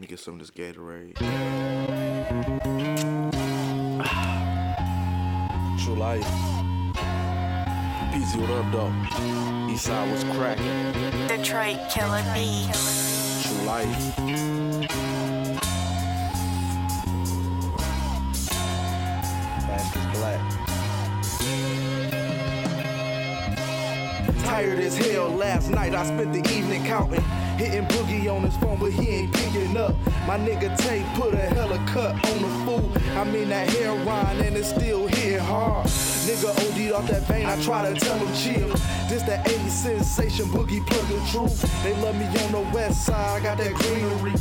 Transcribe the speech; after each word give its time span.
Let 0.00 0.04
me 0.04 0.08
get 0.08 0.20
some 0.20 0.32
of 0.32 0.40
this 0.40 0.50
Gatorade. 0.50 1.14
True 5.78 5.94
life. 5.94 6.24
PZ, 8.10 8.40
what 8.40 8.50
up, 8.50 8.72
though? 8.72 8.90
Eastside 9.70 10.10
was 10.10 10.24
cracking. 10.34 10.92
Detroit 11.28 11.78
Killer 11.90 12.22
B. 12.32 12.66
True 13.42 13.62
life. 13.66 14.14
Fast 19.66 19.96
as 19.96 20.06
black. 20.16 20.40
Tired 24.60 24.80
as 24.80 24.94
hell 24.94 25.30
last 25.30 25.70
night, 25.70 25.94
I 25.94 26.04
spent 26.04 26.34
the 26.34 26.46
evening 26.52 26.84
counting. 26.84 27.22
Hitting 27.56 27.86
Boogie 27.86 28.30
on 28.30 28.42
his 28.42 28.54
phone, 28.58 28.78
but 28.78 28.92
he 28.92 29.08
ain't 29.08 29.32
picking 29.32 29.74
up. 29.74 29.94
My 30.26 30.36
nigga 30.36 30.76
Tate 30.76 31.06
put 31.14 31.32
a 31.32 31.38
hella 31.38 31.78
cut 31.86 32.12
on 32.12 32.42
the 32.42 32.48
fool. 32.66 32.92
I 33.18 33.24
mean 33.24 33.48
that 33.48 33.70
heroin 33.70 34.36
and 34.44 34.54
it's 34.54 34.68
still 34.68 35.06
hitting 35.06 35.38
hard. 35.38 35.86
Nigga 35.86 36.50
OD'd 36.50 36.92
off 36.92 37.08
that 37.08 37.22
vein, 37.22 37.46
I 37.46 37.58
try 37.62 37.90
to 37.90 37.98
tell 37.98 38.18
him 38.18 38.34
chill. 38.34 38.68
This 39.44 39.52
that 39.52 39.60
80 39.60 39.70
sensation, 39.70 40.46
Boogie 40.46 40.84
plug 40.86 41.06
the 41.08 41.30
truth. 41.30 41.82
They 41.82 41.94
love 42.02 42.16
me 42.16 42.26
on 42.26 42.52
the 42.52 42.74
west 42.74 43.06
side, 43.06 43.40
I 43.40 43.42
got 43.42 43.58
that 43.58 43.74
greenery. 43.74 44.32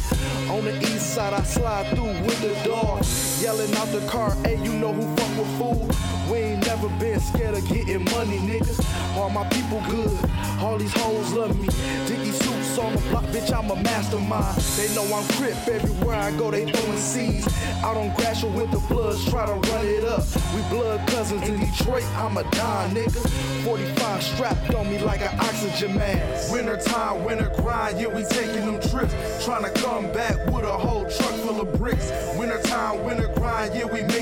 On 0.49 0.63
the 0.63 0.77
east 0.81 1.13
side, 1.13 1.34
I 1.34 1.44
slide 1.44 1.88
through 1.95 2.13
with 2.26 2.41
the 2.41 2.53
dog. 2.67 3.05
Yelling 3.41 3.73
out 3.76 3.91
the 3.91 4.05
car, 4.07 4.35
hey, 4.43 4.62
you 4.63 4.73
know 4.73 4.93
who 4.93 5.16
fuck 5.16 5.38
with 5.38 5.57
fool? 5.57 5.90
We 6.30 6.38
ain't 6.38 6.66
never 6.66 6.90
been 6.99 7.20
scared 7.20 7.55
of 7.55 7.67
getting 7.67 8.04
money, 8.05 8.38
nigga. 8.40 9.17
All 9.17 9.30
my 9.30 9.48
people 9.49 9.81
good, 9.90 10.17
all 10.59 10.77
these 10.77 10.93
hoes 10.93 11.34
love 11.34 11.57
me. 11.59 11.68
Dicky 12.07 12.31
suits 12.31 12.77
on 12.77 12.95
the 12.95 13.02
block, 13.09 13.23
bitch, 13.26 13.52
I'm 13.52 13.70
a 13.71 13.76
mastermind. 13.76 14.57
They 14.77 14.93
know 14.93 15.04
I'm 15.16 15.27
crip 15.35 15.68
everywhere 15.68 16.16
I 16.16 16.31
go, 16.38 16.52
they 16.52 16.70
throwing 16.71 16.98
seeds. 16.98 17.48
Out 17.84 17.98
on 17.98 18.13
Gratiot 18.16 18.52
with 18.54 18.71
the 18.71 18.79
bloods, 18.93 19.29
try 19.29 19.46
to 19.46 19.54
run 19.54 19.85
it 19.85 20.04
up. 20.04 20.24
We 20.54 20.62
blood 20.70 21.07
cousins 21.07 21.48
in 21.48 21.59
Detroit, 21.59 22.04
I'm 22.18 22.37
a 22.37 22.43
dime, 22.52 22.96
nigga. 22.96 23.65
45 23.65 24.24
strapped 24.24 24.74
on 24.76 24.88
me 24.90 24.98
like 24.99 25.21
an 25.21 25.40
oxygen 25.40 25.95
mask. 25.95 26.51
Winter 26.51 26.77
time, 26.77 27.23
winter 27.23 27.51
grind, 27.57 27.99
yeah, 27.99 28.07
we 28.07 28.23
taking 28.23 28.65
them 28.65 28.79
trips. 28.90 29.13
Trying 29.46 29.63
to 29.63 29.71
come 29.81 30.12
back 30.12 30.37
with 30.48 30.65
a 30.65 30.77
whole 30.77 31.04
truck 31.04 31.34
full 31.41 31.62
of 31.62 31.71
bricks. 31.73 32.12
Winter 32.37 32.62
time, 32.63 33.04
winter 33.04 33.27
grind, 33.35 33.76
yeah, 33.76 33.85
we 33.85 34.01
making 34.04 34.18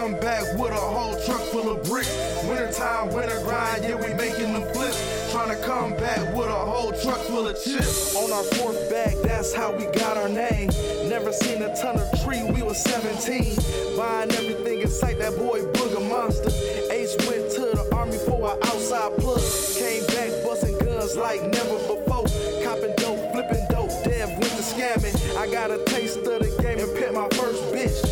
come 0.00 0.12
back 0.20 0.44
with 0.56 0.70
a 0.70 0.76
whole 0.76 1.14
truck 1.26 1.40
full 1.50 1.70
of 1.70 1.82
bricks. 1.84 2.14
Winter 2.44 2.70
time, 2.72 3.12
winter 3.12 3.40
grind, 3.42 3.82
yeah, 3.82 3.96
we 3.96 4.14
making 4.14 4.52
them 4.52 4.62
flip. 4.72 4.94
Trying 5.32 5.48
to 5.48 5.60
come 5.64 5.90
back 5.96 6.20
with 6.36 6.46
a 6.46 6.64
whole 6.70 6.92
truck 7.02 7.18
full 7.26 7.48
of 7.48 7.56
chips. 7.62 8.14
On 8.14 8.32
our 8.32 8.44
fourth 8.44 8.78
bag, 8.88 9.16
that's 9.24 9.52
how 9.52 9.72
we 9.72 9.86
got 9.98 10.16
our 10.16 10.28
name. 10.28 10.70
Never 11.08 11.32
seen 11.32 11.62
a 11.62 11.74
ton 11.74 11.98
of 11.98 12.08
tree, 12.22 12.42
we 12.44 12.62
was 12.62 12.80
17. 12.84 13.56
Buying 13.96 14.30
everything 14.32 14.82
in 14.82 14.88
sight, 14.88 15.18
that 15.18 15.36
boy 15.36 15.62
Booger 15.72 16.08
Monster. 16.08 16.50
Ace 16.92 17.16
went 17.26 17.50
to 17.58 17.62
the 17.74 17.88
army 17.92 18.18
for 18.18 18.52
an 18.52 18.58
outside 18.68 19.16
plug. 19.18 19.42
Came 19.74 20.06
back 20.14 20.30
busting 20.44 20.78
guns 20.78 21.16
like 21.16 21.42
never 21.42 21.78
before. 21.90 22.08
Copping 22.62 22.94
dope, 22.96 23.32
flipping 23.32 23.66
dope, 23.70 23.90
Dev 24.04 24.30
went 24.30 24.52
to 24.58 24.62
scamming. 24.62 25.14
I 25.36 25.50
got 25.50 25.70
a 25.70 25.82
taste 25.84 26.18
of 26.18 26.24
the 26.24 26.62
game 26.62 26.78
and 26.78 26.96
picked 26.96 27.14
my 27.14 27.28
first 27.30 27.62
bitch. 27.74 28.07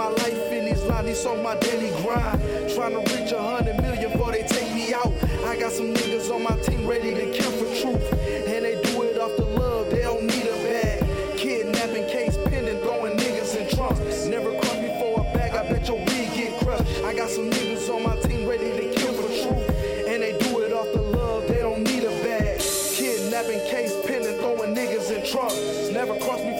My 0.00 0.08
life 0.08 0.50
in 0.50 0.64
these 0.64 0.82
lines 0.84 1.26
on 1.26 1.42
my 1.42 1.54
daily 1.56 1.90
grind. 2.00 2.40
Trying 2.74 2.96
to 2.96 3.02
reach 3.12 3.32
a 3.32 3.42
hundred 3.42 3.76
million 3.82 4.10
before 4.10 4.32
they 4.32 4.44
take 4.44 4.74
me 4.74 4.94
out. 4.94 5.12
I 5.44 5.60
got 5.60 5.72
some 5.72 5.92
niggas 5.92 6.34
on 6.34 6.42
my 6.42 6.56
team 6.62 6.86
ready 6.86 7.12
to 7.12 7.26
kill 7.30 7.52
for 7.60 7.68
truth. 7.80 8.06
And 8.48 8.64
they 8.64 8.80
do 8.80 9.02
it 9.02 9.20
off 9.20 9.36
the 9.36 9.44
love, 9.44 9.90
they 9.90 10.00
don't 10.00 10.24
need 10.24 10.46
a 10.46 10.56
bag. 10.64 11.36
Kidnapping 11.36 12.06
case 12.08 12.38
pending, 12.46 12.80
throwing 12.80 13.18
niggas 13.18 13.54
in 13.60 13.76
trunks. 13.76 14.24
Never 14.24 14.52
cross 14.52 14.78
me 14.80 14.88
for 14.98 15.20
a 15.20 15.24
bag, 15.36 15.52
I 15.52 15.68
bet 15.68 15.86
your 15.86 15.98
wig 15.98 16.32
get 16.32 16.58
crushed. 16.64 17.04
I 17.04 17.12
got 17.14 17.28
some 17.28 17.50
niggas 17.50 17.94
on 17.94 18.02
my 18.02 18.16
team 18.22 18.48
ready 18.48 18.70
to 18.72 18.94
kill 18.98 19.12
for 19.12 19.28
truth. 19.28 19.68
And 20.08 20.22
they 20.22 20.32
do 20.38 20.60
it 20.60 20.72
off 20.72 20.90
the 20.94 21.02
love, 21.02 21.46
they 21.46 21.58
don't 21.58 21.84
need 21.84 22.04
a 22.04 22.14
bag. 22.24 22.58
Kidnapping 22.96 23.60
case 23.68 23.94
pending, 24.06 24.38
throwing 24.38 24.74
niggas 24.74 25.10
in 25.12 25.30
trunks. 25.30 25.90
Never 25.92 26.18
cross 26.20 26.40
me 26.40 26.59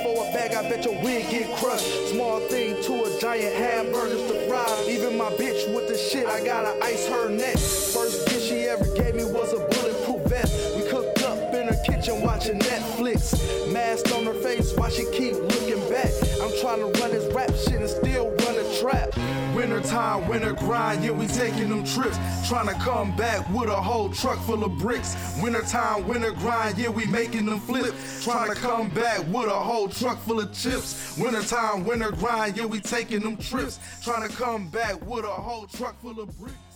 bag, 0.51 0.65
I 0.65 0.69
bet 0.69 0.85
your 0.85 1.03
wig 1.03 1.29
get 1.31 1.55
crushed. 1.57 2.09
Small 2.09 2.41
thing 2.41 2.83
to 2.83 3.05
a 3.05 3.21
giant 3.21 3.55
hamburgers 3.55 4.31
to 4.31 4.49
fry. 4.49 4.87
Even 4.89 5.17
my 5.17 5.31
bitch 5.31 5.73
with 5.75 5.89
the 5.89 5.97
shit, 5.97 6.27
I 6.27 6.45
gotta 6.45 6.79
ice 6.85 7.07
her 7.09 7.29
neck. 7.29 7.57
First 7.57 8.29
gift 8.29 8.43
she 8.43 8.67
ever 8.67 8.85
gave 8.97 9.15
me 9.15 9.25
was 9.25 9.53
a 9.53 9.59
bulletproof 9.59 10.23
vest. 10.27 10.77
We 10.77 10.89
cooked 10.89 11.23
up 11.23 11.55
in 11.55 11.69
her 11.69 11.81
kitchen 11.85 12.21
watching 12.23 12.59
Netflix. 12.59 13.37
Mask 13.73 14.13
on 14.15 14.25
her 14.25 14.35
face 14.35 14.73
while 14.75 14.91
she 14.91 15.05
keep 15.13 15.35
looking 15.35 15.81
back. 15.89 16.13
I'm 16.43 16.53
trying 16.61 16.81
to 16.81 17.01
run 17.01 17.11
this 17.11 17.33
rap 17.35 17.51
shit 17.57 17.81
and 17.81 17.89
still 17.89 18.40
trap. 18.81 19.15
Winter 19.55 19.81
time, 19.81 20.27
winter 20.29 20.53
grind, 20.53 21.05
yeah, 21.05 21.11
we 21.11 21.27
taking 21.27 21.69
them 21.69 21.85
trips. 21.85 22.19
Trying 22.49 22.69
to 22.69 22.75
come 22.75 23.15
back 23.17 23.49
with 23.51 23.69
a 23.69 23.77
whole 23.77 24.09
truck 24.11 24.39
full 24.41 24.65
of 24.65 24.79
bricks. 24.79 25.17
Winter 25.43 25.63
time, 25.63 26.09
winter 26.09 26.31
grind, 26.33 26.79
yeah, 26.79 26.89
we 26.89 27.05
making 27.07 27.47
them 27.47 27.61
flip. 27.61 27.95
Trying 28.23 28.51
to 28.51 28.57
come 28.57 28.89
back 28.89 29.19
with 29.27 29.49
a 29.49 29.51
whole 29.51 29.89
truck 29.89 30.19
full 30.21 30.41
of 30.41 30.53
chips. 30.53 31.19
Winter 31.19 31.43
time, 31.43 31.85
winter 31.85 32.11
grind, 32.13 32.57
yeah, 32.57 32.65
we 32.65 32.81
taking 32.81 33.21
them 33.21 33.37
trips. 33.37 33.79
Trying 34.03 34.29
to 34.29 34.35
come 34.35 34.69
back 34.69 35.01
with 35.07 35.25
a 35.25 35.29
whole 35.29 35.67
truck 35.67 36.01
full 36.01 36.19
of 36.21 36.39
bricks. 36.39 36.70